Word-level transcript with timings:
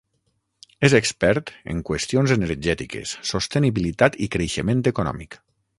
És 0.87 0.95
expert 0.99 1.51
en 1.75 1.83
qüestions 1.91 2.33
energètiques, 2.39 3.15
sostenibilitat 3.35 4.21
i 4.29 4.35
creixement 4.37 4.85
econòmic. 4.97 5.45